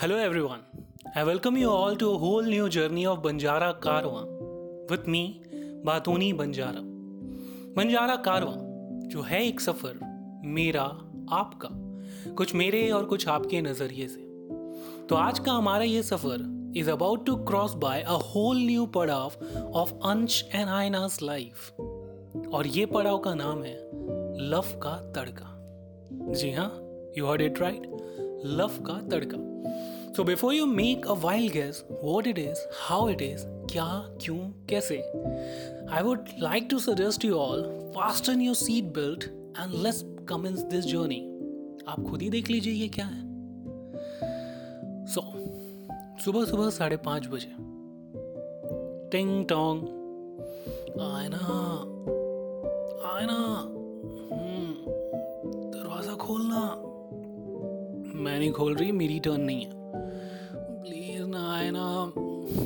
Hello 0.00 0.16
everyone. 0.16 0.60
I 1.16 1.24
welcome 1.24 1.56
you 1.56 1.70
all 1.70 1.96
to 1.96 2.10
a 2.10 2.18
whole 2.18 2.42
new 2.42 2.68
journey 2.68 3.04
of 3.04 3.22
Banjara 3.22 3.70
Karwa 3.80 4.20
with 4.90 5.08
me, 5.14 5.22
बातूनी 5.86 6.32
Banjara 6.32 6.82
Banjara 7.76 8.16
कारवा 8.26 8.52
जो 9.12 9.22
है 9.22 9.42
एक 9.46 9.60
सफ़र 9.60 9.98
मेरा 10.58 10.84
आपका 11.38 11.68
कुछ 12.32 12.54
मेरे 12.54 12.90
और 12.90 13.04
कुछ 13.04 13.26
आपके 13.28 13.62
नज़रिए 13.62 14.06
से। 14.08 14.20
तो 15.08 15.14
आज 15.14 15.38
का 15.38 15.52
हमारा 15.52 15.84
ये 15.84 16.02
सफ़र 16.02 16.46
is 16.76 16.90
about 16.90 17.26
to 17.26 17.36
cross 17.50 17.74
by 17.74 18.02
a 18.02 18.20
whole 18.28 18.56
new 18.56 18.86
पड़ाव 18.98 19.32
of 19.74 19.92
Ansh 20.04 20.42
and 20.54 20.68
Aayna's 20.68 21.22
life 21.22 21.70
और 22.52 22.66
ये 22.66 22.86
पड़ाव 22.86 23.18
का 23.18 23.34
नाम 23.34 23.62
है 23.62 23.76
लव 24.50 24.72
का 24.82 24.96
तड़का। 25.16 25.54
जी 26.32 26.52
हाँ 26.52 26.70
you 27.18 27.26
heard 27.26 27.42
it 27.42 27.60
right 27.60 27.90
love 28.44 28.82
का 28.86 29.00
तड़का। 29.08 29.47
So 30.16 30.24
before 30.24 30.54
you 30.54 30.66
make 30.66 31.06
a 31.06 31.12
wild 31.12 31.52
guess 31.52 31.84
what 32.04 32.26
it 32.26 32.38
is 32.38 32.58
how 32.74 33.08
it 33.08 33.22
is 33.22 33.44
क्या 33.46 34.16
क्यों 34.20 34.66
कैसे 34.68 34.96
I 35.90 36.02
would 36.02 36.28
like 36.38 36.68
to 36.70 36.78
suggest 36.78 37.24
you 37.24 37.34
all 37.34 37.62
fasten 37.96 38.40
your 38.40 38.54
seat 38.54 38.84
belt 38.84 39.24
and 39.60 39.82
let's 39.82 40.04
commence 40.28 40.60
this 40.60 40.84
journey 40.84 41.34
आप 41.88 42.06
खुद 42.10 42.22
ही 42.22 42.30
देख 42.30 42.50
लीजिए 42.50 42.72
ये 42.72 42.88
क्या 42.88 43.06
है। 43.06 43.28
सो 45.06 45.20
so, 45.20 46.24
सुबह 46.24 46.44
सुबह 46.44 46.70
साढ़े 46.70 46.96
पाँच 46.96 47.26
बजे। 47.26 47.54
टिंग 49.10 49.46
टोंग 49.46 49.82
आयना। 51.00 51.38
आयना। 53.14 53.57
मैं 58.38 58.44
नहीं 58.44 58.52
खोल 58.52 58.74
रही 58.74 58.92
मेरी 58.92 59.18
टर्न 59.20 59.40
नहीं 59.40 59.64
है। 59.64 59.70
प्लीज़ 60.82 61.22
ना 61.26 61.54
आए 61.54 61.70
ना 61.70 62.12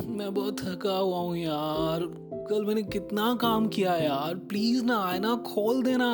मैं 0.07 0.33
बहुत 0.33 0.59
थका 0.59 0.97
हुआ 0.97 1.19
हूँ 1.19 1.37
यार। 1.37 2.01
कल 2.49 2.65
मैंने 2.65 2.83
कितना 2.83 3.33
काम 3.35 3.67
किया 3.67 3.95
यार। 3.95 4.35
प्लीज़ 4.35 4.83
ना 4.83 4.97
आए 5.03 5.19
ना 5.19 5.35
खोल 5.35 5.81
देना। 5.83 6.09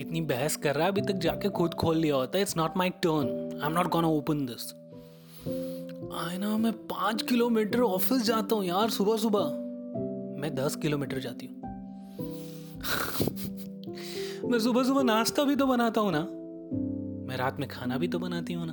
इतनी 0.00 0.20
बहस 0.20 0.56
कर 0.56 0.74
रहा 0.74 0.84
है, 0.84 0.90
अभी 0.92 1.00
तक 1.00 1.12
जाके 1.12 1.48
खुद 1.48 1.74
खोल 1.74 1.96
लिया 1.96 2.14
होता 2.14 2.38
है। 2.38 2.42
It's 2.42 2.56
not 2.56 2.76
my 2.76 2.90
turn 2.90 3.58
I 3.62 3.66
am 3.66 3.72
not 3.72 3.88
gonna 3.88 4.08
open 4.08 4.46
this 4.46 4.70
आए 6.18 6.38
ना 6.38 6.56
मैं 6.56 6.72
पाँच 6.72 7.22
किलोमीटर 7.22 7.80
ऑफ़िस 7.80 8.22
जाता 8.22 8.56
हूँ 8.56 8.64
यार, 8.64 8.90
सुबह 8.90 9.16
सुबह। 9.16 9.44
मैं 10.40 10.54
दस 10.54 10.76
किलोमीटर 10.76 11.18
जाती 11.18 11.46
हूँ। 11.46 11.60
मैं 14.50 14.58
सुबह 14.58 14.84
सुबह 14.84 15.02
नाश्ता 15.02 15.44
भी 15.44 15.56
तो 15.56 15.66
बनाता 15.66 16.00
हूँ 16.00 16.12
ना। 16.12 16.41
मैं 17.32 17.38
रात 17.38 17.60
में 17.60 17.68
खाना 17.68 17.96
भी 17.98 18.08
तो 18.08 18.18
बनाती 18.18 18.52
हूँ 18.52 18.66
ना. 18.66 18.72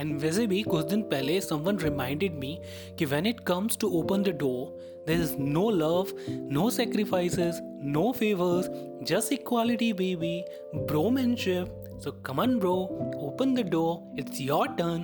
एंड 0.00 0.18
वैसे 0.20 0.46
भी 0.46 0.62
कुछ 0.62 0.84
दिन 0.84 1.02
पहले 1.02 1.40
समवन 1.40 1.78
रिमाइंडेड 1.78 2.32
मी 2.34 2.58
कि 2.98 3.04
when 3.04 3.26
it 3.26 3.40
comes 3.40 3.78
to 3.78 3.88
open 3.88 4.22
the 4.22 4.28
door 4.28 5.04
there 5.06 5.20
is 5.20 5.36
no 5.38 5.70
love 5.70 6.06
no 6.30 6.70
sacrifices 6.70 7.60
no 7.84 8.12
favours 8.12 8.68
just 9.06 9.32
equality 9.32 9.92
baby 9.92 10.34
bromanship 10.74 12.00
so 12.04 12.12
come 12.26 12.40
on 12.40 12.58
bro 12.58 12.74
open 13.16 13.54
the 13.54 13.66
door 13.68 14.18
it's 14.18 14.40
your 14.40 14.68
turn 14.68 15.02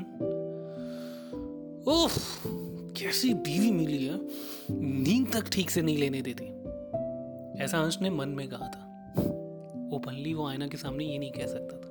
उफ 1.88 2.18
कैसी 2.96 3.34
बीवी 3.34 3.70
मिली 3.70 4.04
है? 4.06 4.20
नींद 4.70 5.32
तक 5.32 5.48
ठीक 5.52 5.70
से 5.70 5.82
नहीं 5.82 5.98
लेने 5.98 6.22
देती। 6.22 6.61
ऐसा 7.60 7.78
अंश 7.78 7.98
ने 8.02 8.10
मन 8.10 8.28
में 8.28 8.48
कहा 8.48 8.66
था। 8.66 8.88
ओपनली 9.96 10.34
वो 10.34 10.46
आयना 10.46 10.66
के 10.66 10.76
सामने 10.76 11.04
ये 11.04 11.18
नहीं 11.18 11.30
कह 11.30 11.46
सकता 11.46 11.76
था। 11.76 11.88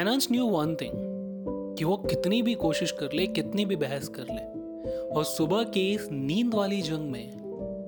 एंड 0.00 0.08
अंश 0.08 0.28
न्यू 0.32 0.46
वन 0.46 0.74
थिंग 0.74 0.92
कि 1.78 1.84
वो 1.84 1.96
कितनी 1.96 2.42
भी 2.42 2.54
कोशिश 2.54 2.90
कर 2.90 3.12
ले, 3.12 3.26
कितनी 3.26 3.64
भी 3.64 3.76
बहस 3.76 4.08
कर 4.08 4.22
ले, 4.22 4.58
और 5.08 5.24
सुबह 5.24 5.62
के 5.62 5.92
इस 5.92 6.08
नींद 6.12 6.54
वाली 6.54 6.82
जंग 6.82 7.10
में 7.10 7.38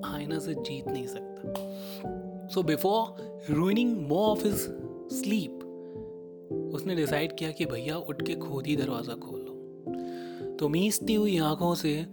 आयना 0.05 0.39
से 0.39 0.53
जीत 0.53 0.87
नहीं 0.87 1.07
सकता। 1.07 1.53
So 2.47 2.63
before 2.63 3.15
ruining 3.49 4.07
more 4.07 4.29
of 4.29 4.47
his 4.47 4.55
sleep 5.19 5.67
उसने 6.73 6.95
डिसाइड 6.95 7.37
किया 7.37 7.51
कि 7.51 7.65
भैया, 7.65 7.97
उठ 7.97 8.27
के 8.27 8.35
खुद 8.35 8.67
ही 8.67 8.75
दरवाज़ा 8.75 9.13
खोल 9.13 9.39
लो। 9.39 9.51
तो 10.55 10.69
मीसती 10.69 11.13
हुई 11.13 11.37
आँखों 11.37 11.75
से 11.75 12.07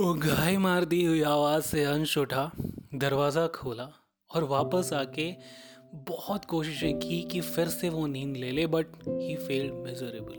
वो 0.00 0.14
मार 0.58 0.84
दी 0.84 1.04
हुई 1.04 1.22
आवाज़ 1.22 1.62
से 1.62 1.84
अंश 1.84 2.18
उठा। 2.18 2.52
दरवाज़ा 2.96 3.46
खोला 3.46 3.88
और 4.34 4.44
वापस 4.44 4.92
आके 4.92 5.34
बहुत 5.94 6.44
कोशिशें 6.44 6.98
की 6.98 7.22
कि 7.22 7.40
फिर 7.40 7.68
से 7.68 7.88
वो 7.88 8.06
नींद 8.06 8.36
ले 8.36 8.50
ले 8.50 8.66
but 8.66 8.86
he 9.08 9.36
failed 9.36 9.74
measurably 9.74 10.38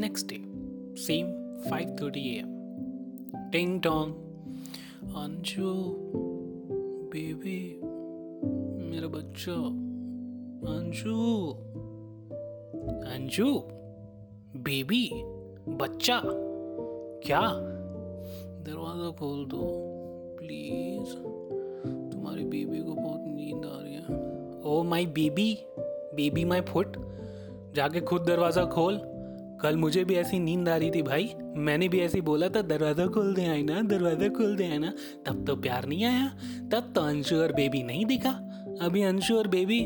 next 0.00 0.26
day 0.26 0.36
same 1.02 1.26
5:30 1.70 2.38
AM 2.38 2.46
टिंग 3.52 3.80
टोंग 3.80 4.14
अंशु 5.02 5.74
बेबी 7.12 7.80
मेरा 8.90 9.08
बच्चा। 9.08 9.52
अंशु 10.72 11.50
अंशु 13.12 13.60
बेबी 14.60 15.10
बच्चा। 15.68 16.20
क्या? 17.26 17.40
दरवाज़ा 18.62 19.10
खोल 19.10 19.44
दो। 19.44 19.92
प्लीज़ 20.38 21.14
तुम्हारी 22.12 22.44
बेबी 22.44 22.80
को 22.80 22.94
बहुत 22.94 23.22
नींद 23.26 23.64
आ 23.66 23.80
रही 23.82 23.94
है। 23.94 24.02
ओ 24.64 24.82
my 24.82 25.06
baby 25.06 25.52
baby 26.14 26.44
my 26.44 26.60
foot 26.60 26.96
जाके 27.74 28.00
खुद 28.00 28.22
दरवाज़ा 28.22 28.64
खोल। 28.64 29.00
कल 29.62 29.76
मुझे 29.76 30.04
भी 30.04 30.14
ऐसी 30.14 30.38
नींद 30.38 30.68
आ 30.68 30.76
रही 30.76 30.90
थी 30.90 31.02
भाई। 31.02 31.30
मैंने 31.56 31.88
भी 31.88 32.00
ऐसे 32.00 32.20
बोला 32.20 32.48
था, 32.48 32.62
दरवाज़ा 32.62 33.06
खोल 33.06 33.34
दे 33.34 33.46
आए 33.46 33.62
ना 33.62 33.82
दरवाज़ा 33.82 34.28
खोल 34.28 34.56
दे 34.56 34.64
आए 34.64 34.78
ना 34.78 34.92
तब 35.26 35.44
तो 35.46 35.56
प्यार 35.56 35.86
नहीं 35.86 36.04
आया। 36.04 36.26
तब 36.72 36.92
तो 36.94 37.00
अंशु 37.00 37.36
और 37.36 37.52
बेबी 37.52 37.82
नहीं 37.82 38.04
दिखा। 38.06 38.30
अभी 38.82 39.02
अंशु 39.02 39.36
और 39.36 39.48
बेबी 39.48 39.80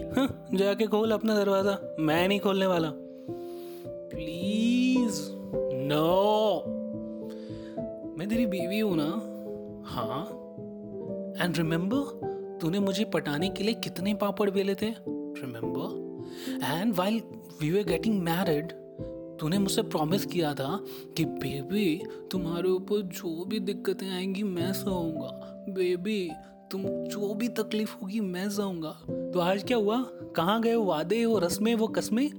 जाके 0.55 0.87
खोल 0.87 1.13
अपना 1.13 1.35
दरवाज़ा। 1.35 1.79
मैं 2.01 2.27
नहीं 2.29 2.41
खोलने 2.41 2.67
वाला। 2.67 2.91
प्लीज़ 4.13 5.21
नो 5.87 6.07
मैं 8.19 8.29
तेरी 8.29 8.47
बीवी 8.47 8.79
हूँ 8.81 8.97
ना। 8.97 9.11
हाँ। 9.87 10.40
एंड 11.41 11.57
रिमेंबर 11.57 12.31
तूने 12.61 12.81
मुझे 12.81 13.05
पटाने 13.05 13.49
के 13.49 13.65
लिए 13.65 13.75
कितने 13.75 14.15
पापड़ 14.15 14.51
बेले 14.51 14.75
थे? 14.75 14.95
Remember 15.09 16.01
and 16.65 16.95
while 16.95 17.23
we 17.61 17.71
were 17.71 17.85
getting 17.85 18.23
married 18.23 18.73
तूने 19.39 19.59
मुझसे 19.59 19.83
प्रॉमिस 19.83 20.27
किया 20.27 20.55
था 20.55 20.85
कि 21.17 21.25
बेबी 21.25 22.03
तुम्हारे 22.31 22.69
ऊपर 22.69 23.03
जो 23.03 23.45
भी 23.45 23.61
दिक्कतें 23.61 24.11
आएँगी, 24.11 24.43
मैं 24.43 24.73
सहूँगा। 24.73 25.65
बेबी 25.69 26.31
तुम 26.71 26.83
जो 26.83 27.35
भी 27.35 27.49
तकलीफ़ 27.49 27.97
होगी, 28.03 28.21
मैं 28.21 28.51
सहूँगा। 28.51 29.01
तो 29.11 29.39
आज 29.39 29.65
क्या 29.65 29.77
हुआ? 29.77 30.03
कहाँ 30.37 30.63
गए 30.63 30.75
वो 30.75 30.85
वादे, 30.85 31.25
वो 31.25 31.39
रस्में, 31.39 31.75
वो 31.75 31.87
कस्में? 31.87 32.31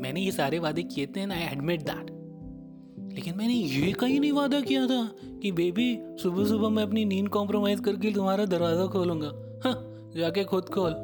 मैंने 0.00 0.20
ये 0.20 0.30
सारे 0.30 0.58
वादे 0.58 0.82
किए 0.82 1.06
थे 1.06 1.20
एंड 1.20 1.32
आई 1.32 1.38
एडमिट 1.38 1.82
दैट 1.82 2.13
लेकिन 3.14 3.36
मैंने 3.36 3.54
ये 3.54 3.92
कहीं 3.92 4.18
नहीं 4.20 4.32
वादा 4.32 4.60
किया 4.60 4.86
था 4.86 5.02
कि 5.42 5.50
बेबी 5.52 5.88
सुबह 6.22 6.44
सुबह 6.44 6.68
मैं 6.68 6.82
अपनी 6.82 7.04
नींद 7.04 7.28
कॉम्प्रोमाइज 7.28 7.80
करके 7.80 8.10
तुम्हारा 8.12 8.44
दरवाज़ा 8.44 8.86
खोलूँगा। 8.86 9.28
हाँ, 9.64 9.74
जाके 10.16 10.44
खुद 10.44 10.64
खोल। 10.64 10.94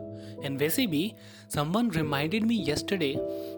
एंड 0.45 0.59
वैसे 0.59 0.87
भी 0.87 1.13
समवन 1.55 1.91
रिमाइंडेड 1.91 2.45
मी 2.45 2.65
यस्टरडे 2.69 3.15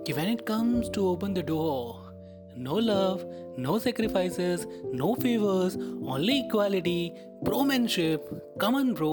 कि 0.07 0.13
when 0.13 0.33
it 0.33 0.41
comes 0.41 0.91
to 0.95 1.07
open 1.13 1.35
the 1.35 1.45
door 1.47 2.55
no 2.59 2.79
love 2.79 3.21
no 3.59 3.79
sacrifices 3.79 4.67
no 4.85 5.15
favours 5.23 5.77
only 5.77 6.39
equality 6.39 7.11
promanship 7.45 8.29
come on 8.61 8.93
pro 8.95 9.13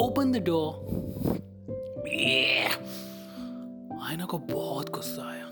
open 0.00 0.32
the 0.32 0.44
door 0.44 0.70
Aina 4.02 4.24
को 4.24 4.38
बहुत 4.52 4.94
गुस्सा 4.94 5.28
आया। 5.30 5.50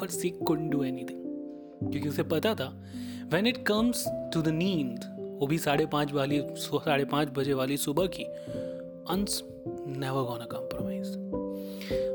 But 0.00 0.10
she 0.10 0.30
couldn't 0.46 0.70
do 0.70 0.82
anything 0.84 1.19
क्योंकि 1.82 2.08
उसे 2.08 2.22
पता 2.22 2.54
था 2.54 2.68
when 3.32 3.46
it 3.46 3.64
comes 3.66 4.04
to 4.34 4.42
the 4.42 4.48
नींद 4.54 5.04
वो 5.40 5.46
भी 5.46 5.58
साढ़े 5.58 5.86
पाँच 5.86 6.12
वाली 6.12 6.42
साढ़े 6.58 7.04
पाँच 7.04 7.28
बजे 7.36 7.54
वाली 7.54 7.76
सुबह 7.76 8.06
की 8.06 8.24
Ansh 9.10 9.42
never 9.66 10.22
gonna 10.22 10.44
compromise 10.46 11.14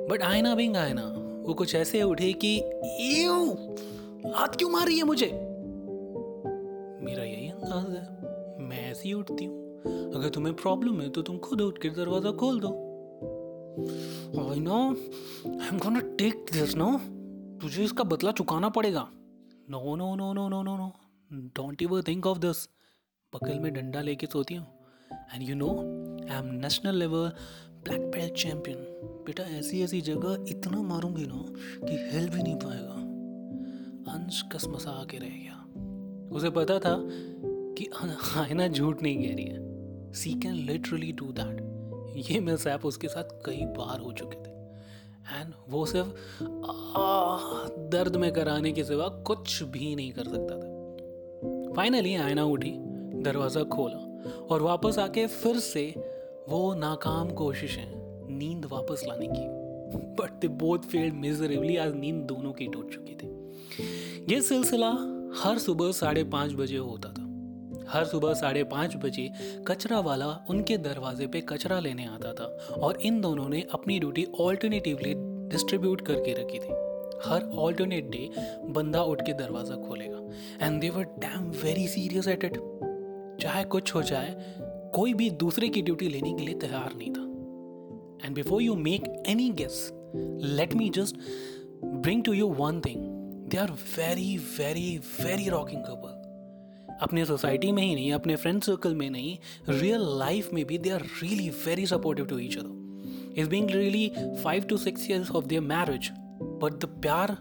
but 0.09 0.21
Aayna 0.23 0.53
being 0.55 0.75
Aayna, 0.77 1.01
वो 1.47 1.53
कुछ 1.53 1.75
ऐसे 1.75 2.01
उठे 2.03 2.31
कि 2.43 2.57
हाथ 4.35 4.55
क्यों 4.57 4.69
मार 4.69 4.85
रही 4.87 4.97
है 4.97 5.03
मुझे? 5.03 5.25
मेरा 7.05 7.23
यही 7.23 7.49
अंदाज 7.49 7.89
है, 7.95 8.67
मैं 8.67 8.91
ऐसी 8.91 9.13
उठती 9.13 9.45
हूँ। 9.45 10.13
अगर 10.15 10.29
तुम्हें 10.29 10.55
प्रॉब्लम 10.55 11.01
है 11.01 11.09
तो 11.09 11.21
तुम 11.21 11.37
खुद 11.37 11.61
उठ 11.61 11.77
के 11.77 11.89
दरवाज़ा 11.89 12.31
खोल 12.31 12.59
दो। 12.59 12.69
I 14.43 14.59
know 14.59 14.79
I 15.45 15.67
am 15.67 15.77
gonna 15.77 15.99
take 16.17 16.45
this 16.53 16.75
no 16.75 16.91
तुझे 17.61 17.83
इसका 17.83 18.03
बदला 18.03 18.31
चुकाना 18.31 18.69
पड़ेगा। 18.69 19.07
No 19.69 19.95
no 19.95 20.15
no 20.15 20.33
no 20.33 20.47
no 20.49 20.61
no 20.63 20.75
no 20.77 20.91
don't 21.57 21.81
ever 21.81 22.01
think 22.07 22.27
of 22.27 22.39
this 22.39 22.57
बगल 23.33 23.59
में 23.59 23.73
डंडा 23.73 24.01
लेके 24.01 24.25
सोती 24.25 24.55
हूँ। 24.55 24.67
And 25.33 25.43
you 25.43 25.55
know 25.55 25.69
I 26.31 26.37
am 26.37 26.51
national 26.55 26.95
level 26.95 27.29
black 27.83 28.01
belt 28.11 28.33
champion 28.33 28.77
बेटा, 29.25 29.43
ऐसी 29.43 29.81
ऐसी 29.83 30.01
जगह 30.01 30.45
इतना 30.49 30.81
मारूँगी 30.81 31.25
ना 31.27 31.41
कि 31.87 31.97
हिल 32.11 32.29
भी 32.29 32.43
नहीं 32.43 32.55
पाएगा। 32.55 32.93
अंश 34.13 34.43
कसमसा 34.51 35.03
के 35.11 35.17
रह 35.17 35.29
गया। 35.29 35.57
उसे 36.35 36.49
पता 36.49 36.79
था 36.79 36.97
कि 37.77 37.89
आयना 38.37 38.67
झूठ 38.67 39.01
नहीं 39.01 39.17
कह 39.17 39.35
रही 39.35 39.45
है। 39.45 40.13
She 40.13 40.33
can 40.33 40.53
literally 40.65 41.11
do 41.11 41.31
that 41.31 42.27
ये 42.31 42.39
मिसहैप 42.39 42.85
उसके 42.85 43.07
साथ 43.07 43.39
कई 43.45 43.65
बार 43.77 43.99
हो 43.99 44.11
चुके 44.11 44.37
थे। 44.37 44.54
एंड 45.33 45.53
वो 45.69 45.85
सिर्फ़ 45.85 46.07
दर्द 47.89 48.15
में 48.15 48.31
कराने 48.33 48.71
के 48.71 48.83
सिवा 48.83 49.07
कुछ 49.07 49.63
भी 49.63 49.95
नहीं 49.95 50.11
कर 50.11 50.23
सकता 50.23 50.55
था। 50.55 51.73
फाइनली 51.73 52.15
आयना 52.15 52.43
उठी, 52.43 52.73
दरवाज़ा 53.21 53.63
खोला 53.63 54.31
और 54.51 54.61
वापस 54.61 54.99
आके 54.99 55.27
फिर 55.27 55.59
से 55.59 55.93
वो 56.49 56.73
नाकाम 56.75 57.29
कोशिशें 57.29 57.87
नींद 58.37 58.65
वापस 58.65 59.03
लाने 59.07 59.27
की। 59.27 59.65
But 60.15 60.39
they 60.41 60.47
both 60.47 60.79
failed 60.79 61.13
miserably 61.13 61.77
आज 61.77 61.95
नींद 61.95 62.15
दोनों 62.15 62.51
की 62.53 62.67
टूट 62.67 62.93
चुकी 62.93 63.15
थी। 63.15 63.27
ये 64.33 64.41
सिलसिला 64.41 64.91
हर 65.37 65.57
सुबह 65.57 65.91
साढ़े 65.91 66.23
पाँच 66.23 66.53
बजे 66.53 66.77
होता 66.77 67.09
था। 67.09 67.24
हर 67.89 68.05
सुबह 68.05 68.33
साढ़े 68.33 68.63
पाँच 68.65 68.95
बजे 68.95 69.29
कचरा 69.67 69.99
वाला 69.99 70.27
उनके 70.49 70.77
दरवाजे 70.79 71.27
पे 71.27 71.41
कचरा 71.49 71.79
लेने 71.79 72.05
आता 72.05 72.33
था 72.33 72.45
और 72.77 72.99
इन 73.01 73.19
दोनों 73.21 73.47
ने 73.49 73.65
अपनी 73.73 73.99
ड्यूटी 73.99 74.25
ऑल्टरनेटिवली 74.39 75.13
डिस्ट्रीब्यूट 75.49 76.01
करके 76.07 76.33
रखी 76.33 76.59
थी। 76.59 76.83
हर 77.25 77.49
ऑल्टरनेट 77.57 78.09
डे 78.11 78.29
बंदा 78.73 79.01
उठ 79.03 79.21
के 79.21 79.33
दरवाज़ा 79.33 79.75
खोलेगा। 79.77 80.65
And 80.65 80.79
they 80.81 80.89
were 80.89 81.03
damn 81.19 81.49
very 81.63 81.87
serious 81.87 82.27
at 82.27 82.43
it 82.43 82.57
चाहे 83.41 83.63
कुछ 83.65 83.93
हो 83.95 84.01
जाए, 84.03 84.35
कोई 84.95 85.13
भी 85.13 85.29
दूसरे 85.37 85.69
की 85.69 85.81
ड्यूटी 85.81 86.07
लेने 86.09 86.33
के 86.33 86.45
लिए 86.45 86.55
तैयार 86.59 86.93
नहीं 86.97 87.11
था। 87.11 88.25
And 88.25 88.35
before 88.35 88.61
you 88.61 88.75
make 88.75 89.03
any 89.27 89.49
guess 89.61 89.89
let 90.15 90.73
me 90.73 90.89
just 90.95 91.15
bring 91.85 92.23
to 92.23 92.33
you 92.33 92.47
one 92.59 92.79
thing 92.81 93.01
they 93.49 93.57
are 93.57 93.71
very 93.97 94.37
very 94.59 94.97
very 95.21 95.49
rocking 95.49 95.81
couple 95.83 96.14
अपने 97.01 97.25
सोसाइटी 97.25 97.71
में 97.71 97.83
ही 97.83 97.95
नहीं, 97.95 98.13
अपने 98.13 98.35
फ्रेंड 98.35 98.63
सर्कल 98.63 98.95
में 98.95 99.09
नहीं 99.09 99.37
रियल 99.69 100.01
लाइफ 100.01 100.53
में 100.53 100.65
भी 100.65 100.77
they 100.77 100.89
are 100.89 101.01
really 101.01 101.49
very 101.49 101.85
supportive 101.85 102.25
to 102.25 102.39
each 102.39 102.57
other 102.57 102.85
is 103.37 103.49
being 103.49 103.69
really 103.69 104.11
five 104.43 104.63
to 104.63 104.77
six 104.77 105.11
years 105.11 105.31
of 105.31 105.45
their 105.45 105.61
marriage 105.61 106.09
but 106.43 106.73
the 106.73 106.85
pyaar 106.85 107.37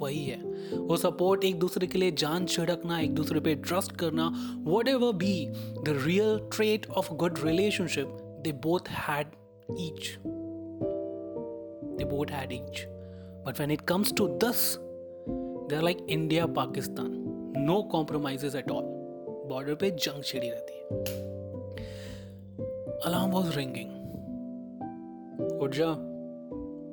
वही 0.00 0.24
है। 0.24 0.42
वो 0.78 0.96
सपोर्ट 0.96 1.44
एक 1.44 1.58
दूसरे 1.58 1.86
के 1.86 1.98
लिए 1.98 2.12
जान 2.12 2.46
छिड़कना, 2.46 3.00
एक 3.00 3.14
दूसरे 3.14 3.40
पे 3.40 3.54
ट्रस्ट 3.54 3.92
करना 3.92 4.28
whatever 4.88 5.12
be 5.12 5.46
the 5.50 6.02
real 6.06 6.50
trait 6.56 6.86
of 6.86 7.14
good 7.14 7.38
relationship 7.44 8.18
they 8.40 8.52
both 8.52 8.88
had 8.88 9.26
each 9.80 10.18
they 11.98 12.04
both 12.04 12.26
had 12.30 12.52
each 12.52 12.84
but 13.46 13.60
when 13.60 13.70
it 13.70 13.80
comes 13.80 14.14
to 14.14 14.28
this 14.28 14.76
they 15.68 15.76
are 15.76 15.82
like 15.82 16.06
India 16.08 16.46
Pakistan 16.46 17.21
no 17.56 17.82
compromises 17.82 18.56
at 18.56 18.70
all 18.70 18.84
border 19.48 19.74
पे 19.74 19.90
जंग 19.90 20.22
छिड़ी 20.22 20.50
रहती 20.50 20.74
है। 20.74 20.86
Alarm 23.06 23.30
was 23.30 23.56
ringing 23.56 23.90
उठ 25.62 25.74
जा। 25.74 25.86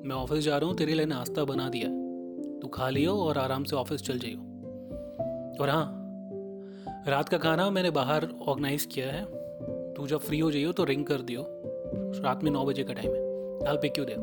मैं 0.08 0.16
office 0.16 0.46
जा 0.46 0.58
रहा 0.58 0.70
हूँ, 0.70 0.78
तेरे 0.78 0.94
लिए 0.94 1.06
नाश्ता 1.06 1.44
बना 1.44 1.70
दिया। 1.70 1.90
तू 2.60 2.68
खा 2.68 2.90
लियो 2.90 3.16
और 3.16 3.38
आराम 3.38 3.64
से 3.64 3.76
ऑफ़िस 3.76 4.02
चल 4.02 4.20
जाइयो। 4.20 4.40
और 5.62 5.70
हाँ 5.70 5.96
रात 7.08 7.30
का 7.30 7.38
खाना 7.38 7.70
मैंने 7.70 7.90
बाहर 7.90 8.28
ऑर्गेनाइज 8.48 8.86
किया 8.86 9.12
है। 9.12 9.26
तू 9.94 10.08
जब 10.08 10.20
फ्री 10.20 10.40
हो 10.40 10.52
जाइयो 10.52 10.72
तो 10.72 10.84
रिंग 10.84 11.06
कर 11.06 11.22
दियो। 11.22 11.46
रात 12.24 12.44
में 12.44 12.52
नौ 12.52 12.66
बजे 12.66 12.84
का 12.84 12.94
टाइम 12.94 13.14
है। 13.14 13.22
हाल 13.66 13.78
पे 13.78 13.90
क्यों 13.90 14.08
दे 14.08 14.14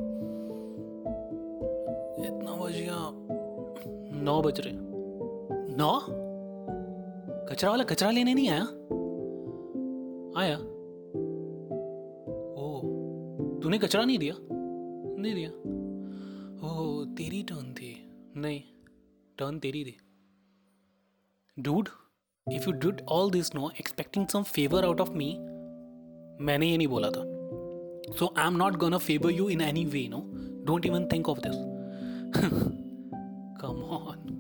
इतना 2.29 2.65
बज 2.65 2.73
गया 2.73 3.11
नौ 4.23 4.43
बज 4.43 4.61
रहे 4.61 4.73
नौ? 5.77 6.26
कचरा 7.51 7.71
वाला 7.71 7.85
कचरा 7.85 8.11
लेने 8.11 8.35
नहीं 8.35 8.49
आया? 8.49 8.63
आया। 10.41 10.57
ओ, 12.63 12.81
तूने 13.61 13.79
कचरा 13.79 14.05
नहीं 14.05 14.19
दिया? 14.19 14.35
नहीं 15.19 15.35
दिया। 15.35 15.51
ओ, 16.69 17.05
तेरी 17.05 17.43
टर्न 17.43 17.73
थी। 17.73 17.91
नहीं 18.37 18.63
टर्न 19.39 19.59
तेरी 19.59 19.85
थी। 19.85 19.97
Dude 21.59 21.89
if 22.53 22.67
you 22.67 22.73
dude 22.73 23.01
all 23.09 23.31
this 23.31 23.55
no 23.55 23.71
expecting 23.71 24.27
some 24.27 24.43
favour 24.43 24.85
out 24.85 25.01
of 25.01 25.11
me 25.11 25.33
मैंने 26.45 26.67
ये 26.67 26.77
नहीं 26.77 26.89
बोला 26.89 27.09
था। 27.09 27.23
So 28.15 28.35
I 28.39 28.47
am 28.47 28.57
not 28.57 28.77
gonna 28.77 28.99
favour 28.99 29.31
you 29.31 29.49
in 29.49 29.61
any 29.61 29.85
way 29.85 30.07
no 30.09 30.21
don't 30.65 30.87
even 30.87 31.09
think 31.13 31.29
of 31.29 31.39
this 31.39 31.57
come 33.61 33.83
on 33.83 34.33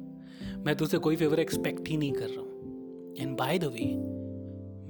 मैं 0.66 0.76
तुझसे 0.76 0.98
कोई 0.98 1.16
favour 1.16 1.40
expect 1.40 1.88
ही 1.88 1.96
नहीं 1.96 2.12
कर 2.12 2.28
रहा 2.28 2.40
हूँ। 2.40 2.45
एंड 3.20 3.36
बाय 3.36 3.58
द 3.58 3.64
वे 3.64 3.94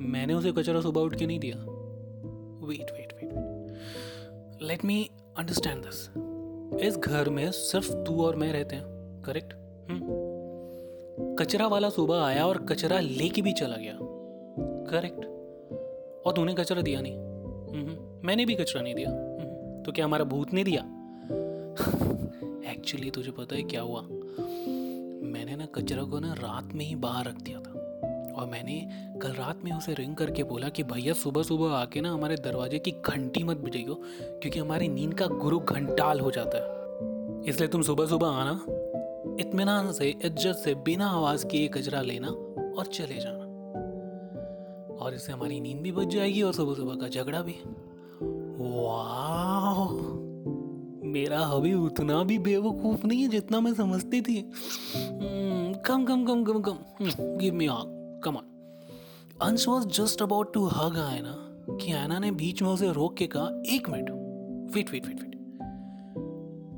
मैंने 0.04 0.34
उसे 0.34 0.52
कचरा 0.52 0.80
सुबह 0.80 1.00
उठ 1.00 1.16
के 1.16 1.26
नहीं 1.26 1.40
दिया। 1.40 1.56
Wait 2.66 2.90
wait 2.92 3.12
wait 3.12 3.32
let 4.62 4.84
me 4.84 5.10
understand 5.36 5.82
this 5.82 6.10
इस 6.86 6.96
घर 6.96 7.28
में 7.28 7.50
सिर्फ़ 7.50 7.92
तू 7.92 8.22
और 8.22 8.36
मैं 8.36 8.52
रहते 8.52 8.76
हैं 8.76 8.84
करेक्ट 9.26 9.52
हम्म। 9.90 10.26
कचरा 11.36 11.66
वाला 11.66 11.90
सुबह 11.90 12.20
आया 12.20 12.46
और 12.46 12.58
कचरा 12.58 13.00
लेके 13.00 13.42
भी 13.42 13.52
चला 13.52 13.76
गया। 13.76 13.98
करेक्ट 14.90 15.24
और 16.26 16.32
तूने 16.32 16.54
कचरा 16.54 16.82
दिया 16.82 17.00
नहीं। 17.00 17.16
हम्म। 17.16 18.26
मैंने 18.26 18.46
भी 18.46 18.54
कचरा 18.54 18.82
नहीं 18.82 18.94
दिया। 18.94 19.10
हम्म। 19.10 19.82
तो 19.82 19.92
क्या 19.92 20.04
हमारा 20.04 20.24
भूत 20.24 20.52
नहीं 20.52 20.64
दिया? 20.64 20.82
एक्चुअली 22.72 23.10
तुझे 23.10 23.30
पता 23.30 23.56
है 23.56 23.62
क्या 23.62 23.80
हुआ? 23.80 24.00
मैंने 25.30 25.56
ना 25.56 25.66
कचरा 25.66 26.02
को 26.02 26.18
ना 26.18 26.32
रात 26.32 26.74
में 26.74 26.84
ही 26.84 26.94
बाहर 26.94 27.24
रख 27.24 27.42
दिया 27.42 27.60
था। 27.60 27.72
और 28.36 28.46
मैंने 28.46 28.80
कल 29.22 29.32
रात 29.32 29.64
में 29.64 29.72
उसे 29.72 29.94
रिंग 29.94 30.14
करके 30.16 30.42
बोला 30.42 30.68
कि 30.68 30.82
भैया 30.82 31.12
सुबह 31.12 31.42
सुबह 31.42 31.70
आके 31.70 32.00
ना 32.00 32.12
हमारे 32.12 32.36
दरवाजे 32.36 32.78
की 32.78 32.90
घंटी 32.90 33.44
मत 33.44 33.56
बजाइयो 33.56 33.94
क्योंकि 34.14 34.58
हमारी 34.58 34.88
नींद 34.88 35.14
का 35.14 35.26
गुरु 35.26 35.58
घंटाल 35.58 36.20
हो 36.20 36.30
जाता 36.30 36.58
है। 36.58 37.44
इसलिए 37.48 37.68
तुम 37.68 37.82
सुबह 37.82 38.06
सुबह 38.06 38.28
आना 38.28 38.52
इतमान 39.40 39.92
से 39.92 40.08
इज़्ज़त 40.10 40.56
से 40.56 40.74
बिना 40.74 41.06
आवाज़ 41.06 41.46
के 41.46 41.66
कचरा 41.68 42.00
लेना 42.00 42.28
और 42.28 42.86
चले 42.86 43.18
जाना। 43.20 43.44
और 44.96 45.14
इससे 45.14 45.32
हमारी 45.32 45.60
नींद 45.60 45.80
भी 45.80 45.92
बच 45.92 46.06
जाएगी 46.06 46.42
और 46.42 46.52
सुबह 46.52 46.74
सुबह 46.74 46.94
का 46.94 47.08
झगड़ा 47.08 47.42
भी। 47.42 47.54
वाह 48.60 49.90
मेरा 51.08 51.40
हबी 51.46 51.72
उतना 51.74 52.22
भी 52.24 52.38
बेवकूफ़ 52.38 53.06
नहीं 53.06 53.22
है 53.22 53.28
जितना 53.28 53.60
मैं 53.60 53.74
समझती 53.74 54.20
थी। 54.20 54.38
हम्म, 54.96 55.74
कम 55.86 56.04
कम 56.04 56.24
कम 56.24 56.44
कम 56.44 56.60
कम। 56.60 56.78
गिव 57.38 57.54
मी 57.54 57.66
आग 57.66 57.95
come 58.26 58.36
on 58.36 58.44
Ansh 59.42 59.68
was 59.68 59.86
just 59.86 60.22
about 60.22 60.54
to 60.54 60.64
hug 60.64 60.98
Aayna 60.98 61.36
कि 61.70 61.92
आयना 61.92 62.18
ने 62.18 62.30
बीच 62.30 62.62
में 62.62 62.70
उसे 62.70 62.92
रोक 62.92 63.16
के 63.16 63.26
कहा 63.26 63.62
एक 63.66 63.90
minute 63.90 64.10
wait 64.74 64.90
wait 64.90 65.06
wait 65.06 65.20
wait 65.20 65.36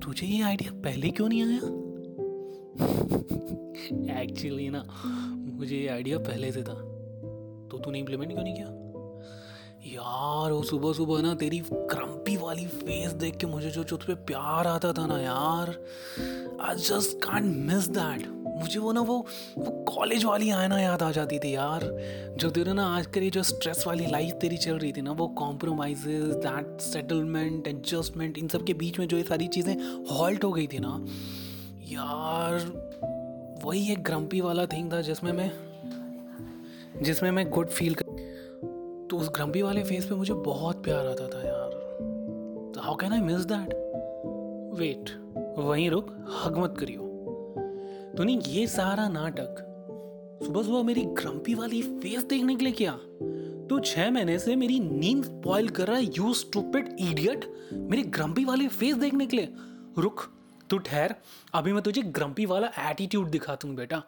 तुझे 0.04 0.26
ये 0.26 0.42
आइडिया 0.42 0.80
पहले 0.80 1.10
क्यों 1.10 1.28
नहीं 1.28 1.42
आया? 1.42 1.58
एक्चुअली 4.22 4.68
ना 4.68 4.84
मुझे 5.54 5.76
ये 5.76 5.88
आइडिया 5.88 6.18
पहले 6.18 6.52
से 6.52 6.62
था। 6.62 6.74
तो 7.70 7.78
तूने 7.78 7.98
इम्प्लीमेंट 7.98 8.32
क्यों 8.32 8.44
नहीं 8.44 8.54
किया? 8.54 8.78
यार 9.86 10.52
वो 10.52 10.62
सुबह 10.62 10.92
सुबह 10.92 11.22
ना 11.22 11.34
तेरी 11.34 11.62
क्रम्पी 11.72 12.36
वाली 12.36 12.66
फेस 12.66 13.12
देख 13.12 13.36
के 13.36 13.46
मुझे 13.46 13.70
जो 13.70 13.84
तुझ 13.84 14.02
पे 14.02 14.14
प्यार 14.14 14.66
आता 14.66 14.92
था 14.92 15.06
ना 15.06 15.20
यार 15.20 15.84
I 16.60 16.76
just 16.76 17.24
can't 17.24 17.44
miss 17.44 17.88
that 17.88 18.37
मुझे 18.60 18.80
वो 18.80 18.92
ना 18.92 19.00
वो 19.00 19.16
वो 19.58 19.70
कॉलेज 19.88 20.24
वाली 20.24 20.50
आयना 20.50 20.80
याद 20.80 21.02
आ 21.02 21.10
जाती 21.12 21.38
थी 21.38 21.54
यार, 21.54 21.80
जो 22.38 22.50
तेरे 22.50 22.72
ना 22.72 22.86
आज 22.96 23.06
करी 23.06 23.30
जो 23.30 23.42
स्ट्रेस 23.42 23.84
वाली 23.86 24.06
लाइफ 24.06 24.34
तेरी 24.40 24.56
चल 24.56 24.78
रही 24.78 24.92
थी 24.92 25.02
ना, 25.02 25.12
वो 25.12 25.28
कॉम्प्रोमाइजेज 25.38 26.22
दैट 26.46 26.80
सेटलमेंट 26.80 27.68
एडजस्टमेंट 27.68 28.38
इन 28.38 28.48
सब 28.48 28.64
के 28.64 28.74
बीच 28.74 28.98
में 28.98 29.06
जो 29.08 29.16
ये 29.16 29.22
सारी 29.22 29.46
चीज़ें 29.48 29.74
हॉल्ट 30.10 30.44
हो 30.44 30.52
गई 30.52 30.66
थी 30.66 30.78
ना, 30.80 30.94
यार, 31.88 32.54
वही 33.64 33.92
एक 33.92 34.02
ग्रम्पी 34.02 34.40
वाला 34.40 34.66
थिंग 34.66 34.92
था 34.92 35.00
जिसमें 35.02 35.32
मैं 35.32 35.50
जिसमें 37.02 37.30
मैं 37.30 37.48
गुड 37.50 37.68
फील 37.68 37.94
कर 37.94 38.16
तो 39.10 39.18
उस 39.18 39.28
ग्रम्पी 39.34 39.62
वाले 39.62 39.82
फेस 39.84 40.04
पे 40.04 40.14
मुझे 40.14 40.34
बहुत 40.34 40.82
प्यार 40.84 41.06
आता 41.06 41.28
था 41.28 41.42
यार। 41.46 42.80
How 42.84 42.96
can 42.96 43.12
I 43.12 43.20
miss 43.20 43.44
that 43.52 43.74
wait 44.80 45.10
वहीं 45.58 45.88
रुक 45.90 46.10
हग 46.38 46.58
मत 46.58 46.74
करियो। 46.80 47.07
तूने 48.18 48.32
ये 48.46 48.66
सारा 48.66 49.08
नाटक 49.08 49.56
सुबह 50.44 50.62
सुबह 50.62 50.82
मेरी 50.82 51.02
ग्रम्पी 51.04 51.54
वाली 51.54 51.82
फेस 51.82 52.22
देखने 52.22 52.56
के 52.56 52.64
लिए 52.64 52.72
किया। 52.72 52.92
तू 53.68 53.78
छह 53.80 54.10
महीने 54.10 54.38
से 54.38 54.56
मेरी 54.56 54.80
नींद 54.80 55.24
स्पॉइल 55.24 55.68
कर 55.68 55.86
रहा 55.86 55.96
है 55.96 56.04
यू 56.04 56.32
स्टूपिड 56.34 56.96
इडियट 57.00 57.44
मेरी 57.72 58.02
ग्रम्पी 58.02 58.44
वाली 58.44 58.68
फेस 58.68 58.96
देखने 58.96 59.26
के 59.26 59.36
लिए। 59.36 59.48
रुक, 59.98 60.22
तू 60.70 60.78
ठहर। 60.78 61.14
अभी 61.54 61.72
मैं 61.72 61.82
तुझे 61.82 62.02
ग्रम्पी 62.02 62.46
वाला 62.46 62.70
एटीट्यूड 62.90 63.30
दिखाता 63.30 63.68
हूँ, 63.68 63.76
बेटा। 63.76 64.02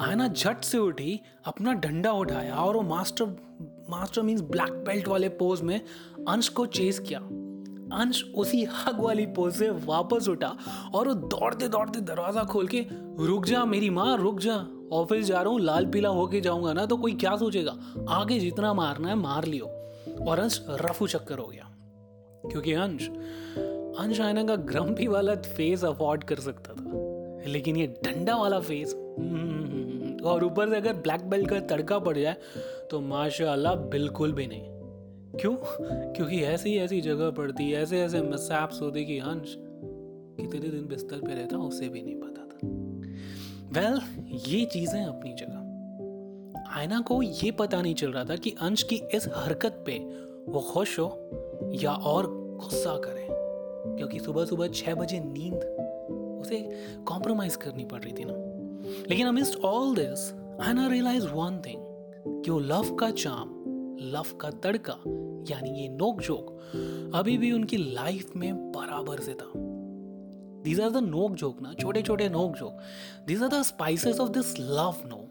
आयना 0.00 0.28
झट 0.28 0.64
से 0.64 0.78
उठी, 0.78 1.20
अपना 1.46 1.72
डंडा 1.72 2.12
उठाया 2.12 2.54
और 2.54 2.76
वो 2.76 2.82
master 2.82 3.24
master 3.90 4.22
means 4.22 4.40
black 4.40 4.72
belt 4.86 5.08
वाले 5.08 5.28
पोज 5.28 5.62
में 5.62 5.80
अंश 6.28 6.48
को 6.48 6.66
चेस 6.66 6.98
किया। 6.98 7.20
अंश 7.92 8.22
उसी 8.34 8.62
हग 8.64 9.00
वाली 9.00 9.26
पोज 9.26 9.52
से 9.54 9.68
वापस 9.86 10.28
उठा 10.28 10.56
और 10.94 11.08
वो 11.08 11.14
दौड़ते 11.14 11.68
दौड़ते 11.68 12.00
दरवाज़ा 12.00 12.44
खोल 12.44 12.66
के 12.66 12.84
रुक 13.20 13.46
जा 13.46 13.64
मेरी 13.64 13.90
माँ 13.90 14.16
रुक 14.16 14.40
जा। 14.40 14.56
ऑफ़िस 14.92 15.26
जा 15.26 15.40
रहा 15.42 15.52
हूँ 15.52 15.60
लाल 15.60 15.86
पीला 15.86 16.08
होके 16.08 16.40
जाऊँगा 16.40 16.72
ना 16.72 16.86
तो 16.86 16.96
कोई 16.96 17.12
क्या 17.12 17.36
सोचेगा? 17.36 17.76
आगे 18.08 18.38
जितना 18.38 18.72
मारना 18.74 19.08
है 19.08 19.14
मार 19.14 19.44
लियो। 19.44 19.66
और 20.28 20.38
अंश 20.38 20.60
रफू 20.70 21.06
चक्कर 21.06 21.38
हो 21.38 21.46
गया। 21.46 21.70
क्योंकि 22.50 22.72
अंश 22.72 23.08
अंश 24.00 24.20
आयना 24.20 24.44
का 24.44 24.56
ग्रम्पी 24.56 25.06
वाला 25.06 25.34
फेस 25.36 25.84
अफोर्ड 25.84 26.24
कर 26.24 26.40
सकता 26.40 26.74
था। 26.74 27.50
लेकिन 27.50 27.76
ये 27.76 27.86
डंडा 28.04 28.36
वाला 28.36 28.60
फेस 28.60 28.94
हम्म, 28.94 30.24
और 30.24 30.44
ऊपर 30.44 30.68
से 30.68 30.76
अगर 30.76 30.92
ब्लैक 30.92 31.28
बेल्ट 31.30 31.50
का 31.50 31.60
तड़का 31.66 31.98
पड़ 31.98 32.16
जाए 32.18 32.36
तो 32.90 33.00
माशाल्लाह 33.00 33.74
बिल्कुल 33.74 34.32
भी 34.32 34.46
नहीं। 34.46 34.75
क्यों? 35.40 35.56
क्योंकि 36.12 36.42
ऐसी 36.42 36.76
ऐसी 36.76 37.00
जगह 37.00 37.30
पड़ती 37.30 37.72
ऐसे 37.72 38.00
ऐसे 38.00 38.20
मिसैप्स 38.20 38.82
होते 38.82 39.04
कि 39.04 39.18
अंश 39.18 39.56
कितने 40.40 40.68
दिन 40.68 40.86
बिस्तर 40.86 41.16
पे 41.16 41.34
रहता 41.34 41.56
उसे 41.56 41.88
भी 41.88 42.02
नहीं 42.02 42.16
पता 42.16 42.42
था। 42.42 42.68
वेल 43.80 43.98
well, 43.98 44.48
ये 44.48 44.64
चीज़ें 44.64 45.04
अपनी 45.04 45.32
जगह। 45.32 45.56
आयना 46.80 47.00
को 47.00 47.22
ये 47.22 47.50
पता 47.50 47.82
नहीं 47.82 47.94
चल 47.94 48.12
रहा 48.12 48.24
था 48.24 48.36
कि 48.36 48.54
अंश 48.60 48.82
की 48.82 49.02
इस 49.14 49.28
हरकत 49.34 49.82
पे 49.86 49.98
वो 50.52 50.60
खुश 50.60 50.98
हो 50.98 51.30
या 51.72 51.92
और 51.92 52.26
गुस्सा 52.62 52.96
करे। 52.98 53.28
क्योंकि 53.96 54.20
सुबह 54.20 54.44
सुबह 54.44 54.68
छह 54.68 54.94
बजे 54.94 55.20
नींद 55.20 55.64
उसे 56.40 56.70
कॉम्प्रोमाइज 57.08 57.56
करनी 57.56 57.84
पड़ 57.84 58.00
रही 58.00 58.12
थी 58.12 58.24
ना। 58.26 58.34
लेकिन 59.10 59.26
amidst 59.26 59.60
all 59.60 59.94
this 59.94 60.32
Aayna 60.62 60.86
realise 60.86 61.26
one 61.26 61.62
thing 61.66 61.82
कि 62.44 62.50
वो 62.50 62.58
लव 62.58 62.94
का 62.94 63.10
चाम 63.10 63.56
लव 64.00 64.36
का 64.40 64.50
तड़का 64.50 65.25
यानी 65.50 65.70
ये 65.80 65.88
नोक 65.88 66.20
जोक 66.20 66.50
अभी 67.14 67.38
भी 67.38 67.52
उनकी 67.52 67.76
लाइफ 67.76 68.36
में 68.36 68.72
बराबर 68.72 69.20
से 69.20 69.34
था। 69.34 69.52
These 70.64 70.80
are 70.80 70.90
the 70.90 70.96
nok 70.96 71.32
jhok 71.32 71.60
ना 71.62 71.72
छोटे 71.74 72.02
छोटे 72.02 72.28
नोक 72.28 72.56
joke 72.56 72.78
these 73.26 73.42
are 73.42 73.48
the 73.48 73.62
spices 73.62 74.20
of 74.20 74.30
this 74.30 74.58
love 74.60 75.02
no 75.06 75.22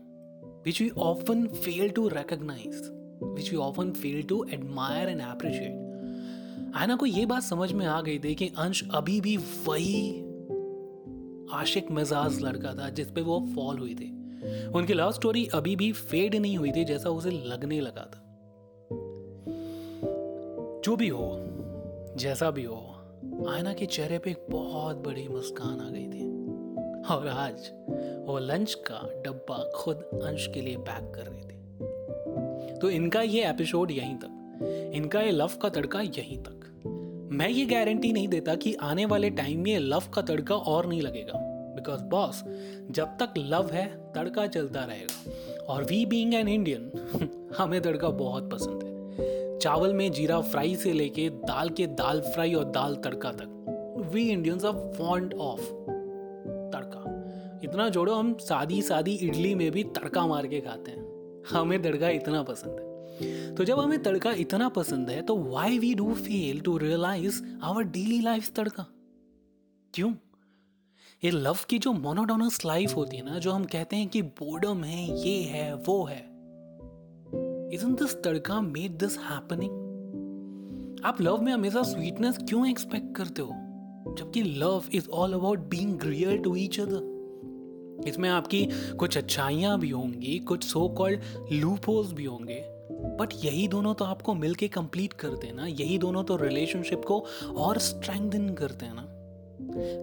which 0.66 0.82
we 0.82 0.90
often 0.90 1.48
fail 1.48 1.90
to 1.90 2.08
recognise 2.08 2.90
which 3.24 3.52
we 3.52 3.58
often 3.58 3.92
fail 3.92 4.24
to 4.24 4.44
admire 4.54 5.10
and 5.10 5.22
appreciate 5.22 6.74
Aayna 6.76 6.96
को 6.96 7.06
ये 7.06 7.26
बात 7.26 7.44
समझ 7.44 7.72
में 7.72 7.86
आ 7.86 8.02
गई 8.02 8.20
थी 8.20 8.36
कि 8.36 8.52
अंश 8.58 8.84
अभी 8.94 9.22
भी 9.22 9.38
वही 9.38 10.22
आशिक 11.54 11.92
मिजाज 11.92 12.42
लड़का 12.42 12.74
था 12.74 12.90
जिसपे 12.90 13.22
वो 13.22 13.40
फॉल 13.56 13.78
हुई 13.78 13.96
थी। 13.96 14.12
उनकी 14.68 14.94
लव 14.94 15.12
स्टोरी 15.12 15.46
अभी 15.46 15.76
भी 15.76 15.92
फेड 15.92 16.36
नहीं 16.36 16.58
हुई 16.58 16.72
थी 16.72 16.86
जैसा 16.86 17.10
उसे 17.10 17.32
लगने 17.32 17.80
लगा 17.82 18.12
था। 18.16 18.25
जो 20.86 20.96
भी 20.96 21.08
हो, 21.08 21.38
जैसा 22.18 22.52
भी 22.52 22.64
हो, 22.64 22.96
आयना 23.50 23.74
के 23.74 23.86
चेहरे 23.86 24.20
पे 24.20 24.32
एक 24.32 24.46
बहुत 24.50 24.96
बड़ी 24.96 25.28
मुस्कान 25.28 25.80
आ 25.80 25.90
गई 25.90 26.08
थी। 26.08 26.46
और 27.14 27.28
आज 27.28 27.72
वो 28.28 28.40
लंच 28.40 28.74
का 28.74 29.22
डब्बा 29.22 29.72
खुद 29.76 29.96
अंश 29.98 30.48
के 30.54 30.62
लिए 30.62 30.78
पैक 30.78 31.14
कर 31.16 31.22
रही 31.22 31.42
थी। 31.42 31.58
तो 32.80 32.90
इनका 32.90 33.22
ये 33.22 33.50
एपिसोड 33.50 33.92
यहीं 33.92 34.16
तक, 34.16 34.60
इनका 34.96 35.22
ये 35.22 35.32
लव 35.32 35.52
का 35.62 35.70
तड़का 35.70 36.02
यहीं 36.02 36.38
तक। 36.38 36.82
मैं 37.32 37.50
ये 37.50 37.66
गारंटी 37.66 38.12
नहीं 38.12 38.28
देता 38.28 38.56
कि 38.56 38.74
आने 38.74 39.06
वाले 39.06 39.30
टाइम 39.30 39.64
में 39.64 39.80
लव 39.80 40.04
का 40.14 40.22
तड़का 40.22 40.56
और 40.56 40.86
नहीं 40.86 41.02
लगेगा। 41.02 41.34
बिकॉज़ 41.76 42.04
बॉस, 42.04 42.44
जब 42.92 43.06
तक 43.06 43.34
लव 43.38 43.70
है, 43.70 44.14
तड़का 44.14 44.48
चलता 44.48 44.86
रहेगा। 44.86 45.32
और 45.66 45.84
वी 45.84 46.06
बींग 46.06 46.34
एन 46.34 46.48
इंडियन 46.48 46.92
हमें 47.58 47.82
तड़का 47.82 48.10
बहुत 48.10 48.52
पसंद 48.52 48.84
है। 48.84 48.85
चावल 49.66 49.94
में 49.94 50.12
जीरा 50.12 50.42
फ्राई 50.42 50.76
से 50.76 50.94
लेके 50.94 51.30
दाल 51.30 51.70
के 51.70 51.88
दाल 51.88 52.22
फ्राई 52.22 52.54
और 52.54 52.66
दाल 52.66 52.96
तड़का 52.96 53.32
तक। 53.32 54.10
We 54.14 54.30
Indians 54.30 54.66
are 54.66 54.94
fond 54.98 55.34
of 55.34 55.62
tadka. 56.72 57.02
इतना 57.64 57.90
जोड़ो, 57.90 58.14
हम 58.14 58.38
सादी 58.38 58.82
सादी 58.82 59.14
इडली 59.14 59.56
में 59.56 59.72
भी 59.72 59.84
तड़का 59.84 60.28
मार 60.28 60.48
के 60.48 60.62
खाते 60.62 60.92
हैं। 60.92 61.06
हमें 61.50 61.82
तड़का 61.82 62.10
इतना 62.10 62.44
पसंद 62.44 62.80
है। 62.80 63.56
तो 63.56 63.64
जब 63.64 63.80
हमें 63.80 64.04
तड़का 64.04 64.32
इतना 64.32 64.70
पसंद 64.70 65.10
है 65.10 65.22
तो 65.22 65.38
why 65.38 65.80
we 65.80 65.94
do 65.94 66.14
fail 66.14 66.60
to 66.60 66.78
realise 66.78 67.44
our 67.64 67.84
daily 67.84 68.22
life 68.22 68.52
tadka? 68.56 68.86
क्यों? 69.94 70.14
ये 71.24 71.32
लव 71.32 71.58
की 71.70 71.80
जो 71.80 71.94
मोनोडोनस 71.94 72.66
लाइफ 72.66 72.96
होती 72.96 73.18
है 73.18 73.26
ना, 73.26 73.40
जो 73.40 73.52
हम 73.52 73.66
कहते 73.66 73.96
हैं 73.96 74.08
कि 74.08 74.22
बोर्डम 74.22 74.84
है, 74.84 75.28
ये 75.28 75.44
है, 75.44 75.76
वो 75.76 76.04
है। 76.04 76.35
Isn't 77.74 77.94
this 77.94 78.24
tadka 78.24 78.62
made 78.62 78.92
this 78.92 79.18
happening 79.18 79.72
आप 81.06 81.22
लव 81.22 81.42
में 81.42 81.54
हमेशा 81.54 81.82
स्वीटनेस 81.84 82.38
क्यों 82.38 82.70
एक्सपेक्ट 82.70 83.16
करते 83.18 83.42
हो? 83.42 83.50
जबकि 84.20 84.44
love 84.44 84.84
is 84.94 85.10
all 85.10 85.34
about 85.34 85.60
being 85.60 86.02
real 86.04 86.38
to 86.38 86.56
each 86.56 86.80
other 86.80 88.04
इसमें 88.08 88.30
आपकी 88.30 88.68
कुछ 88.96 89.18
अच्छाइयाँ 89.18 89.80
भी 89.80 89.90
होंगी, 89.90 90.40
कुछ 90.40 90.64
सो 90.64 90.90
कॉल्ड 90.90 91.20
लूप 91.52 92.14
भी 92.16 92.26
होंगे। 92.26 92.66
बट 92.92 93.30
यही 93.46 93.68
दोनों 93.68 93.94
तो 93.94 94.06
आपको 94.06 94.34
मिलके 94.34 94.68
कंप्लीट 94.68 95.14
करते 95.14 95.48
हैं 95.48 95.54
ना। 95.54 95.66
यही 95.66 95.98
दोनों 95.98 96.24
तो 96.24 96.36
रिलेशनशिप 96.36 97.02
को 97.06 97.26
और 97.58 97.78
स्ट्रेंथन 97.78 98.50
करते 98.50 98.86
हैं 98.86 98.94
ना। 98.96 99.02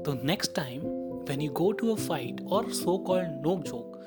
तो 0.03 0.27
next 0.27 0.55
time 0.55 0.81
when 1.25 1.41
you 1.41 1.53
go 1.53 1.73
to 1.73 1.93
a 1.93 1.95
fight 1.95 2.47
और 2.53 2.71
so 2.71 2.99
called 2.99 3.29
nok 3.29 3.61
jhok 3.61 4.01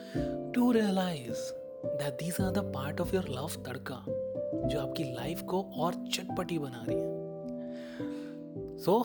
to 0.55 0.71
realise 0.71 1.64
that 1.85 2.13
these 2.19 2.41
are 2.41 2.51
the 2.51 2.63
part 2.73 3.01
of 3.01 3.15
your 3.15 3.29
love 3.29 3.61
tadka 3.65 4.03
जो 4.07 4.79
आपकी 4.79 5.03
लाइफ 5.13 5.41
को 5.49 5.61
और 5.77 5.95
चटपटी 6.11 6.59
बना 6.59 6.83
रही 6.87 6.97
है 6.97 8.77
so 8.85 8.99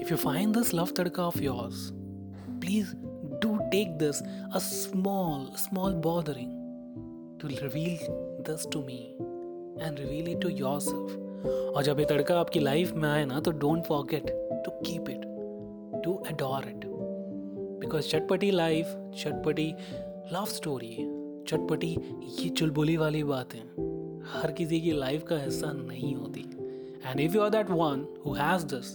if 0.00 0.10
you 0.10 0.16
find 0.16 0.56
this 0.56 0.74
love 0.74 0.92
tadka 0.96 1.26
of 1.26 1.40
yours 1.42 1.88
please 2.60 2.94
do 3.42 3.56
take 3.70 3.96
this 3.98 4.22
a 4.22 4.58
small 4.64 5.48
small 5.58 5.94
bothering 6.02 6.52
to 7.40 7.48
reveal 7.48 8.22
this 8.44 8.66
to 8.66 8.80
me 8.82 9.14
and 9.78 9.98
reveal 9.98 10.26
it 10.28 10.40
to 10.40 10.50
yourself. 10.52 11.12
और 11.46 11.82
जब 11.82 11.98
ये 12.00 12.04
तड़का 12.06 12.38
आपकी 12.40 12.60
लाइफ 12.60 12.92
में 12.94 13.08
आए 13.08 13.24
ना 13.24 13.40
तो 13.40 13.50
don't 13.62 13.84
forget 13.84 14.26
to 14.64 14.70
keep 14.80 15.08
it 15.10 15.22
to 16.04 16.14
adore 16.30 16.68
it 16.68 16.84
because 17.80 18.08
चटपटी 18.08 18.50
life 18.50 18.94
चटपटी 19.16 19.66
लव 20.32 20.44
स्टोरी 20.48 20.96
चटपटी, 21.48 21.96
ये 22.42 22.48
चुलबुली 22.48 22.96
वाली 22.96 23.24
बात। 23.24 23.54
है 23.54 23.60
हर 24.24 24.52
किसी 24.52 24.80
की 24.80 24.92
लाइफ 24.92 25.22
का 25.22 25.38
हिस्सा 25.38 25.72
नहीं 25.72 26.14
होती। 26.14 26.40
And 27.06 27.20
if 27.20 27.34
you 27.34 27.42
are 27.42 27.50
that 27.50 27.70
one 27.70 28.06
who 28.26 28.32
has 28.32 28.66
this 28.66 28.94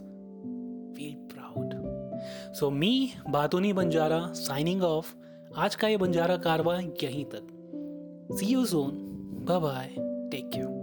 feel 0.98 1.14
proud 1.14 1.74
so 2.54 2.70
me 2.70 3.10
Baatooni 3.30 3.74
Banjara 3.74 4.28
signing 4.28 4.84
off 4.84 5.14
आज 5.58 5.76
का 5.76 5.88
ये 5.88 5.98
बंजारा 5.98 6.38
कारवा 6.38 6.80
यहीं 6.80 7.26
तक। 7.26 8.36
See 8.40 8.46
you 8.46 8.66
soon 8.66 8.92
bye 9.48 9.60
bye 9.60 9.96
take 10.32 10.52
care. 10.56 10.79